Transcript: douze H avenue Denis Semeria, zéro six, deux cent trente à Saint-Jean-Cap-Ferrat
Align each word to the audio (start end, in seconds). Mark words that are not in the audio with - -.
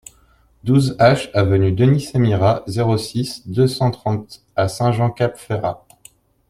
douze 0.63 0.95
H 0.97 1.29
avenue 1.35 1.73
Denis 1.73 2.05
Semeria, 2.11 2.63
zéro 2.65 2.97
six, 2.97 3.47
deux 3.47 3.67
cent 3.67 3.91
trente 3.91 4.41
à 4.55 4.67
Saint-Jean-Cap-Ferrat 4.67 5.85